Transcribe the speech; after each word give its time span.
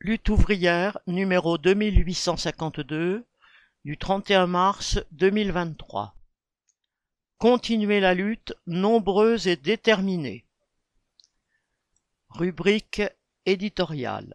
Lutte 0.00 0.28
ouvrière 0.28 0.98
numéro 1.06 1.56
2852 1.56 3.24
du 3.86 3.96
31 3.96 4.46
mars 4.46 4.98
2023. 5.12 6.14
Continuer 7.38 8.00
la 8.00 8.12
lutte 8.12 8.52
nombreuse 8.66 9.46
et 9.46 9.56
déterminée. 9.56 10.44
Rubrique 12.28 13.00
éditoriale. 13.46 14.34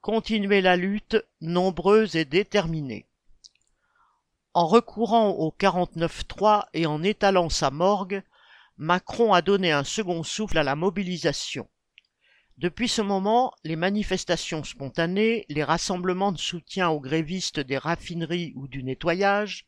Continuer 0.00 0.60
la 0.60 0.76
lutte 0.76 1.16
nombreuse 1.40 2.14
et 2.14 2.24
déterminée. 2.24 3.04
En 4.54 4.68
recourant 4.68 5.30
au 5.30 5.52
49-3 5.58 6.66
et 6.72 6.86
en 6.86 7.02
étalant 7.02 7.48
sa 7.48 7.72
morgue, 7.72 8.22
Macron 8.76 9.32
a 9.32 9.42
donné 9.42 9.72
un 9.72 9.84
second 9.84 10.22
souffle 10.22 10.56
à 10.56 10.62
la 10.62 10.76
mobilisation. 10.76 11.68
Depuis 12.58 12.88
ce 12.88 13.02
moment, 13.02 13.52
les 13.62 13.76
manifestations 13.76 14.64
spontanées, 14.64 15.46
les 15.48 15.62
rassemblements 15.62 16.32
de 16.32 16.38
soutien 16.38 16.88
aux 16.88 16.98
grévistes 16.98 17.60
des 17.60 17.78
raffineries 17.78 18.52
ou 18.56 18.66
du 18.66 18.82
nettoyage, 18.82 19.64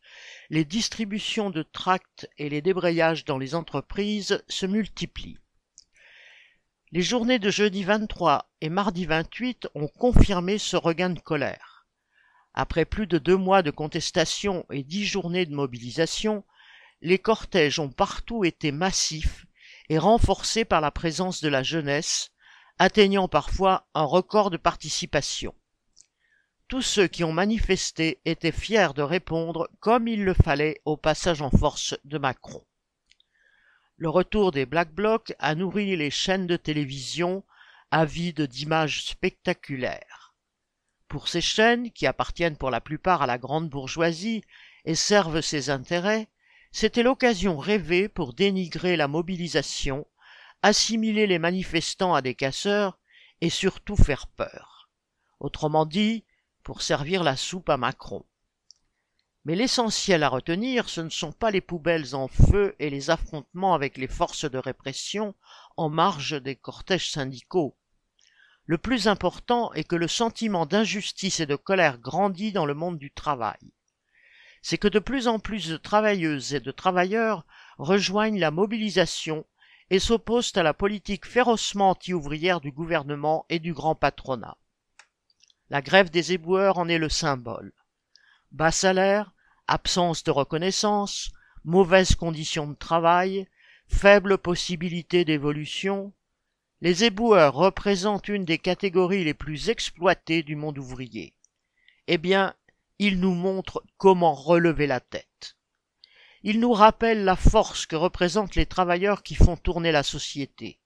les 0.49 0.65
distributions 0.65 1.51
de 1.51 1.63
tracts 1.63 2.29
et 2.37 2.49
les 2.49 2.61
débrayages 2.61 3.23
dans 3.23 3.37
les 3.37 3.55
entreprises 3.55 4.43
se 4.49 4.65
multiplient. 4.65 5.37
Les 6.91 7.01
journées 7.01 7.39
de 7.39 7.49
jeudi 7.49 7.85
23 7.85 8.51
et 8.59 8.67
mardi 8.67 9.05
28 9.05 9.69
ont 9.73 9.87
confirmé 9.87 10.57
ce 10.57 10.75
regain 10.75 11.11
de 11.11 11.21
colère. 11.21 11.87
Après 12.53 12.83
plus 12.83 13.07
de 13.07 13.19
deux 13.19 13.37
mois 13.37 13.61
de 13.61 13.71
contestation 13.71 14.65
et 14.69 14.83
dix 14.83 15.05
journées 15.05 15.45
de 15.45 15.55
mobilisation, 15.55 16.43
les 17.01 17.19
cortèges 17.19 17.79
ont 17.79 17.89
partout 17.89 18.43
été 18.43 18.73
massifs 18.73 19.45
et 19.87 19.97
renforcés 19.97 20.65
par 20.65 20.81
la 20.81 20.91
présence 20.91 21.39
de 21.39 21.47
la 21.47 21.63
jeunesse, 21.63 22.31
atteignant 22.81 23.27
parfois 23.27 23.85
un 23.93 24.05
record 24.05 24.49
de 24.49 24.57
participation. 24.57 25.53
Tous 26.67 26.81
ceux 26.81 27.05
qui 27.05 27.23
ont 27.23 27.31
manifesté 27.31 28.19
étaient 28.25 28.51
fiers 28.51 28.95
de 28.95 29.03
répondre 29.03 29.69
comme 29.79 30.07
il 30.07 30.23
le 30.23 30.33
fallait 30.33 30.81
au 30.85 30.97
passage 30.97 31.43
en 31.43 31.51
force 31.51 31.95
de 32.05 32.17
Macron. 32.17 32.65
Le 33.97 34.09
retour 34.09 34.51
des 34.51 34.65
Black 34.65 34.91
Blocs 34.95 35.31
a 35.37 35.53
nourri 35.53 35.95
les 35.95 36.09
chaînes 36.09 36.47
de 36.47 36.57
télévision 36.57 37.43
avides 37.91 38.41
d'images 38.41 39.05
spectaculaires. 39.05 40.33
Pour 41.07 41.27
ces 41.27 41.41
chaînes, 41.41 41.91
qui 41.91 42.07
appartiennent 42.07 42.57
pour 42.57 42.71
la 42.71 42.81
plupart 42.81 43.21
à 43.21 43.27
la 43.27 43.37
grande 43.37 43.69
bourgeoisie 43.69 44.43
et 44.85 44.95
servent 44.95 45.41
ses 45.41 45.69
intérêts, 45.69 46.29
c'était 46.71 47.03
l'occasion 47.03 47.59
rêvée 47.59 48.07
pour 48.07 48.33
dénigrer 48.33 48.97
la 48.97 49.07
mobilisation 49.07 50.07
assimiler 50.63 51.27
les 51.27 51.39
manifestants 51.39 52.13
à 52.13 52.21
des 52.21 52.35
casseurs 52.35 52.99
et 53.41 53.49
surtout 53.49 53.95
faire 53.95 54.27
peur. 54.27 54.89
Autrement 55.39 55.85
dit, 55.85 56.23
pour 56.63 56.81
servir 56.81 57.23
la 57.23 57.35
soupe 57.35 57.69
à 57.69 57.77
Macron. 57.77 58.23
Mais 59.43 59.55
l'essentiel 59.55 60.21
à 60.21 60.29
retenir, 60.29 60.87
ce 60.87 61.01
ne 61.01 61.09
sont 61.09 61.31
pas 61.31 61.49
les 61.49 61.61
poubelles 61.61 62.13
en 62.13 62.27
feu 62.27 62.75
et 62.77 62.91
les 62.91 63.09
affrontements 63.09 63.73
avec 63.73 63.97
les 63.97 64.07
forces 64.07 64.45
de 64.45 64.59
répression 64.59 65.33
en 65.77 65.89
marge 65.89 66.39
des 66.39 66.55
cortèges 66.55 67.09
syndicaux. 67.09 67.75
Le 68.65 68.77
plus 68.77 69.07
important 69.07 69.73
est 69.73 69.83
que 69.83 69.95
le 69.95 70.07
sentiment 70.07 70.67
d'injustice 70.67 71.39
et 71.39 71.47
de 71.47 71.55
colère 71.55 71.97
grandit 71.97 72.51
dans 72.51 72.67
le 72.67 72.75
monde 72.75 72.99
du 72.99 73.11
travail. 73.11 73.73
C'est 74.61 74.77
que 74.77 74.87
de 74.87 74.99
plus 74.99 75.27
en 75.27 75.39
plus 75.39 75.69
de 75.69 75.77
travailleuses 75.77 76.53
et 76.53 76.59
de 76.59 76.71
travailleurs 76.71 77.43
rejoignent 77.79 78.39
la 78.39 78.51
mobilisation 78.51 79.47
et 79.91 79.99
s'opposent 79.99 80.53
à 80.55 80.63
la 80.63 80.73
politique 80.73 81.27
férocement 81.27 81.89
anti-ouvrière 81.89 82.61
du 82.61 82.71
gouvernement 82.71 83.45
et 83.49 83.59
du 83.59 83.73
grand 83.73 83.93
patronat. 83.93 84.57
La 85.69 85.81
grève 85.81 86.09
des 86.09 86.31
éboueurs 86.31 86.77
en 86.77 86.87
est 86.87 86.97
le 86.97 87.09
symbole. 87.09 87.73
Bas 88.51 88.71
salaire, 88.71 89.33
absence 89.67 90.23
de 90.23 90.31
reconnaissance, 90.31 91.31
mauvaises 91.65 92.15
conditions 92.15 92.67
de 92.67 92.73
travail, 92.73 93.49
faible 93.89 94.37
possibilité 94.37 95.25
d'évolution, 95.25 96.13
les 96.79 97.03
éboueurs 97.03 97.53
représentent 97.53 98.29
une 98.29 98.45
des 98.45 98.59
catégories 98.59 99.25
les 99.25 99.33
plus 99.33 99.69
exploitées 99.69 100.41
du 100.41 100.55
monde 100.55 100.77
ouvrier. 100.77 101.35
Eh 102.07 102.17
bien, 102.17 102.55
ils 102.97 103.19
nous 103.19 103.35
montrent 103.35 103.83
comment 103.97 104.33
relever 104.33 104.87
la 104.87 105.01
tête. 105.01 105.57
Il 106.43 106.59
nous 106.59 106.73
rappelle 106.73 107.23
la 107.23 107.35
force 107.35 107.85
que 107.85 107.95
représentent 107.95 108.55
les 108.55 108.65
travailleurs 108.65 109.21
qui 109.21 109.35
font 109.35 109.57
tourner 109.57 109.91
la 109.91 110.01
société. 110.01 110.79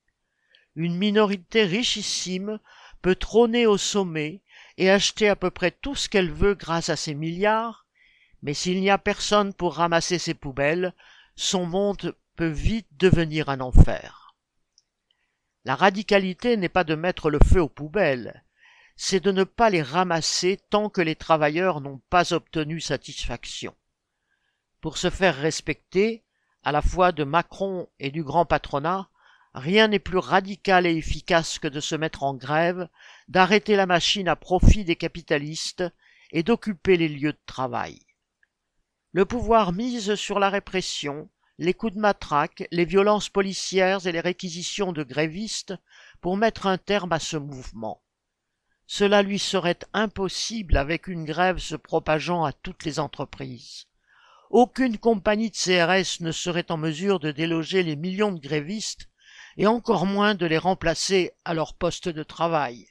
Une 0.76 0.98
minorité 0.98 1.64
richissime 1.64 2.60
peut 3.02 3.16
trôner 3.16 3.66
au 3.66 3.78
sommet 3.78 4.42
et 4.78 4.90
acheter 4.90 5.30
à 5.30 5.38
peu 5.38 5.52
près 5.52 5.72
tout 5.72 5.96
ce 5.96 6.10
qu'elle 6.10 6.32
veut 6.32 6.56
grâce 6.56 6.90
à 6.90 6.98
ses 6.98 7.14
milliards, 7.14 7.86
mais 8.42 8.54
s'il 8.54 8.82
n'y 8.82 8.90
a 8.90 8.98
personne 8.98 9.54
pour 9.54 9.76
ramasser 9.76 10.20
ses 10.20 10.34
poubelles, 10.34 10.94
son 11.38 11.66
monde 11.66 12.18
peut 12.36 12.50
vite 12.50 12.90
devenir 13.00 13.48
un 13.48 13.62
enfer. 13.62 14.36
La 15.64 15.76
radicalité 15.76 16.58
n'est 16.58 16.68
pas 16.68 16.84
de 16.84 16.96
mettre 16.96 17.30
le 17.30 17.40
feu 17.40 17.62
aux 17.62 17.70
poubelles, 17.70 18.44
c'est 18.98 19.24
de 19.24 19.32
ne 19.32 19.46
pas 19.46 19.70
les 19.70 19.82
ramasser 19.82 20.60
tant 20.70 20.90
que 20.90 21.02
les 21.02 21.16
travailleurs 21.16 21.80
n'ont 21.80 22.02
pas 22.10 22.34
obtenu 22.34 22.82
satisfaction 22.82 23.74
pour 24.86 25.00
se 25.00 25.10
faire 25.10 25.36
respecter, 25.36 26.24
à 26.62 26.72
la 26.72 26.84
fois 26.84 27.12
de 27.12 27.24
Macron 27.24 27.90
et 27.98 28.12
du 28.12 28.24
grand 28.24 28.46
patronat, 28.46 29.10
rien 29.56 29.88
n'est 29.88 29.98
plus 29.98 30.20
radical 30.20 30.86
et 30.86 30.96
efficace 30.96 31.58
que 31.58 31.68
de 31.68 31.80
se 31.80 31.96
mettre 31.96 32.22
en 32.22 32.36
grève, 32.36 32.88
d'arrêter 33.28 33.76
la 33.76 33.88
machine 33.88 34.28
à 34.28 34.36
profit 34.36 34.86
des 34.86 34.96
capitalistes 34.96 35.84
et 36.30 36.44
d'occuper 36.44 36.98
les 36.98 37.10
lieux 37.10 37.34
de 37.34 37.42
travail. 37.48 38.00
Le 39.12 39.26
pouvoir 39.26 39.74
mise 39.74 40.14
sur 40.14 40.38
la 40.38 40.52
répression, 40.52 41.32
les 41.58 41.74
coups 41.74 41.96
de 41.96 42.00
matraque, 42.00 42.68
les 42.70 42.86
violences 42.86 43.30
policières 43.30 44.06
et 44.06 44.12
les 44.12 44.20
réquisitions 44.20 44.92
de 44.92 45.02
grévistes 45.02 45.74
pour 46.22 46.38
mettre 46.38 46.68
un 46.68 46.78
terme 46.78 47.12
à 47.12 47.20
ce 47.20 47.38
mouvement. 47.38 48.04
Cela 48.86 49.24
lui 49.24 49.40
serait 49.40 49.80
impossible 49.94 50.78
avec 50.78 51.08
une 51.08 51.26
grève 51.26 51.58
se 51.58 51.76
propageant 51.76 52.44
à 52.44 52.54
toutes 52.54 52.86
les 52.86 53.00
entreprises. 53.00 53.88
Aucune 54.50 54.98
compagnie 54.98 55.50
de 55.50 55.56
CRS 55.56 56.22
ne 56.22 56.32
serait 56.32 56.72
en 56.72 56.78
mesure 56.78 57.20
de 57.20 57.32
déloger 57.32 57.84
les 57.84 57.96
millions 57.96 58.32
de 58.32 58.40
grévistes 58.40 59.10
et 59.58 59.68
encore 59.68 60.06
moins 60.06 60.36
de 60.36 60.46
les 60.46 60.58
remplacer 60.58 61.32
à 61.46 61.54
leur 61.54 61.74
poste 61.74 62.10
de 62.10 62.24
travail. 62.24 62.88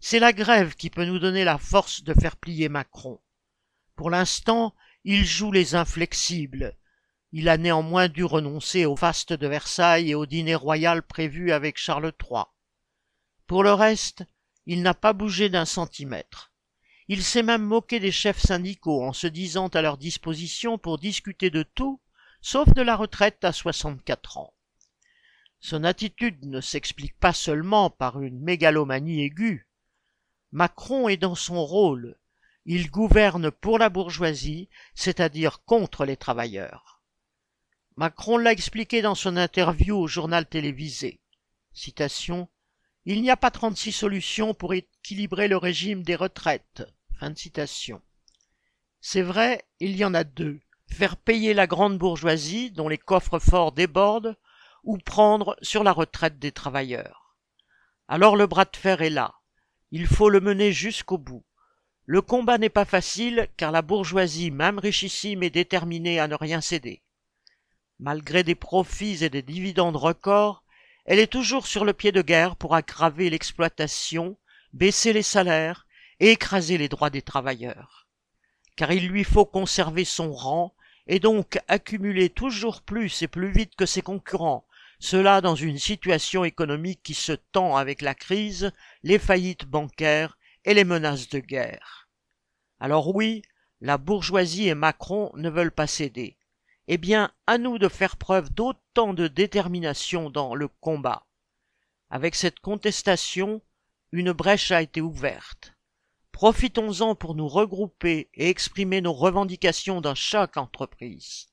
C'est 0.00 0.18
la 0.18 0.32
grève 0.32 0.74
qui 0.74 0.90
peut 0.90 1.04
nous 1.04 1.18
donner 1.18 1.44
la 1.44 1.58
force 1.58 2.04
de 2.04 2.14
faire 2.14 2.36
plier 2.36 2.68
Macron. 2.68 3.20
Pour 3.96 4.10
l'instant, 4.10 4.74
il 5.04 5.24
joue 5.24 5.50
les 5.50 5.74
inflexibles. 5.74 6.76
Il 7.32 7.48
a 7.48 7.56
néanmoins 7.56 8.08
dû 8.08 8.24
renoncer 8.24 8.86
au 8.86 8.96
faste 8.96 9.32
de 9.32 9.46
Versailles 9.46 10.10
et 10.10 10.14
au 10.14 10.26
dîner 10.26 10.54
royal 10.54 11.02
prévu 11.02 11.52
avec 11.52 11.78
Charles 11.78 12.12
III. 12.22 12.44
Pour 13.46 13.62
le 13.62 13.72
reste, 13.72 14.24
il 14.66 14.82
n'a 14.82 14.94
pas 14.94 15.12
bougé 15.12 15.48
d'un 15.48 15.64
centimètre. 15.64 16.53
Il 17.06 17.22
s'est 17.22 17.42
même 17.42 17.62
moqué 17.62 18.00
des 18.00 18.12
chefs 18.12 18.40
syndicaux 18.40 19.04
en 19.04 19.12
se 19.12 19.26
disant 19.26 19.68
à 19.68 19.82
leur 19.82 19.98
disposition 19.98 20.78
pour 20.78 20.98
discuter 20.98 21.50
de 21.50 21.62
tout, 21.62 22.00
sauf 22.40 22.72
de 22.72 22.80
la 22.80 22.96
retraite 22.96 23.44
à 23.44 23.52
64 23.52 24.38
ans. 24.38 24.54
Son 25.60 25.84
attitude 25.84 26.46
ne 26.46 26.62
s'explique 26.62 27.18
pas 27.18 27.34
seulement 27.34 27.90
par 27.90 28.22
une 28.22 28.40
mégalomanie 28.40 29.22
aiguë. 29.22 29.68
Macron 30.50 31.08
est 31.08 31.18
dans 31.18 31.34
son 31.34 31.62
rôle. 31.64 32.16
Il 32.64 32.90
gouverne 32.90 33.50
pour 33.50 33.78
la 33.78 33.90
bourgeoisie, 33.90 34.70
c'est-à-dire 34.94 35.62
contre 35.64 36.06
les 36.06 36.16
travailleurs. 36.16 37.02
Macron 37.96 38.38
l'a 38.38 38.52
expliqué 38.52 39.02
dans 39.02 39.14
son 39.14 39.36
interview 39.36 39.94
au 39.96 40.06
journal 40.06 40.46
télévisé. 40.46 41.20
Citation 41.74 42.48
il 43.06 43.20
n'y 43.20 43.30
a 43.30 43.36
pas 43.36 43.50
trente-six 43.50 43.92
solutions 43.92 44.54
pour 44.54 44.72
équilibrer 44.72 45.46
le 45.46 45.58
régime 45.58 46.02
des 46.02 46.14
retraites. 46.14 46.84
Fin 47.18 47.30
de 47.30 47.38
citation. 47.38 48.02
C'est 49.00 49.22
vrai, 49.22 49.64
il 49.80 49.96
y 49.96 50.04
en 50.04 50.14
a 50.14 50.24
deux. 50.24 50.60
Faire 50.88 51.16
payer 51.16 51.54
la 51.54 51.66
grande 51.66 51.98
bourgeoisie, 51.98 52.70
dont 52.70 52.88
les 52.88 52.98
coffres 52.98 53.38
forts 53.38 53.72
débordent, 53.72 54.36
ou 54.82 54.98
prendre 54.98 55.56
sur 55.62 55.84
la 55.84 55.92
retraite 55.92 56.38
des 56.38 56.52
travailleurs. 56.52 57.36
Alors 58.08 58.36
le 58.36 58.46
bras 58.46 58.64
de 58.64 58.76
fer 58.76 59.00
est 59.00 59.10
là. 59.10 59.34
Il 59.90 60.06
faut 60.06 60.28
le 60.28 60.40
mener 60.40 60.72
jusqu'au 60.72 61.18
bout. 61.18 61.44
Le 62.04 62.20
combat 62.20 62.58
n'est 62.58 62.68
pas 62.68 62.84
facile, 62.84 63.48
car 63.56 63.72
la 63.72 63.80
bourgeoisie, 63.80 64.50
même 64.50 64.78
richissime, 64.78 65.42
est 65.42 65.50
déterminée 65.50 66.18
à 66.18 66.28
ne 66.28 66.34
rien 66.34 66.60
céder. 66.60 67.02
Malgré 68.00 68.42
des 68.42 68.56
profits 68.56 69.24
et 69.24 69.30
des 69.30 69.42
dividendes 69.42 69.96
records, 69.96 70.64
elle 71.04 71.18
est 71.18 71.32
toujours 71.32 71.66
sur 71.66 71.84
le 71.84 71.92
pied 71.92 72.12
de 72.12 72.22
guerre 72.22 72.56
pour 72.56 72.74
aggraver 72.74 73.30
l'exploitation, 73.30 74.36
baisser 74.72 75.12
les 75.12 75.22
salaires 75.22 75.83
écraser 76.20 76.78
les 76.78 76.88
droits 76.88 77.10
des 77.10 77.22
travailleurs. 77.22 78.06
Car 78.76 78.92
il 78.92 79.08
lui 79.08 79.24
faut 79.24 79.44
conserver 79.44 80.04
son 80.04 80.32
rang 80.32 80.74
et 81.06 81.20
donc 81.20 81.58
accumuler 81.68 82.30
toujours 82.30 82.82
plus 82.82 83.22
et 83.22 83.28
plus 83.28 83.50
vite 83.50 83.76
que 83.76 83.86
ses 83.86 84.02
concurrents, 84.02 84.66
Cela 85.00 85.40
dans 85.40 85.54
une 85.54 85.78
situation 85.78 86.44
économique 86.44 87.02
qui 87.02 87.14
se 87.14 87.32
tend 87.32 87.76
avec 87.76 88.00
la 88.00 88.14
crise, 88.14 88.72
les 89.02 89.18
faillites 89.18 89.66
bancaires 89.66 90.38
et 90.64 90.72
les 90.72 90.84
menaces 90.84 91.28
de 91.28 91.40
guerre. 91.40 92.08
Alors 92.80 93.14
oui, 93.14 93.42
la 93.80 93.98
bourgeoisie 93.98 94.68
et 94.68 94.74
Macron 94.74 95.30
ne 95.34 95.50
veulent 95.50 95.72
pas 95.72 95.86
céder. 95.86 96.38
Eh 96.88 96.96
bien, 96.96 97.30
à 97.46 97.58
nous 97.58 97.78
de 97.78 97.88
faire 97.88 98.16
preuve 98.16 98.50
d'autant 98.52 99.12
de 99.12 99.28
détermination 99.28 100.30
dans 100.30 100.54
le 100.54 100.68
combat. 100.68 101.26
Avec 102.08 102.34
cette 102.34 102.60
contestation, 102.60 103.60
une 104.12 104.32
brèche 104.32 104.70
a 104.70 104.80
été 104.80 105.00
ouverte. 105.00 105.73
Profitons-en 106.34 107.14
pour 107.14 107.36
nous 107.36 107.46
regrouper 107.46 108.28
et 108.34 108.50
exprimer 108.50 109.00
nos 109.00 109.12
revendications 109.12 110.00
dans 110.00 110.16
chaque 110.16 110.56
entreprise. 110.56 111.46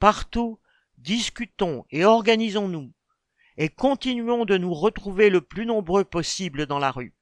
Partout, 0.00 0.58
discutons 0.98 1.86
et 1.90 2.04
organisons-nous, 2.04 2.92
et 3.58 3.68
continuons 3.68 4.44
de 4.44 4.58
nous 4.58 4.74
retrouver 4.74 5.30
le 5.30 5.40
plus 5.40 5.66
nombreux 5.66 6.02
possible 6.02 6.66
dans 6.66 6.80
la 6.80 6.90
rue. 6.90 7.14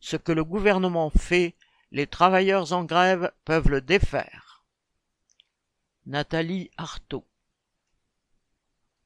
Ce 0.00 0.18
que 0.18 0.30
le 0.30 0.44
gouvernement 0.44 1.08
fait, 1.08 1.56
les 1.92 2.06
travailleurs 2.06 2.74
en 2.74 2.84
grève 2.84 3.32
peuvent 3.46 3.70
le 3.70 3.80
défaire. 3.80 4.66
Nathalie 6.04 6.70
Artaud 6.76 7.24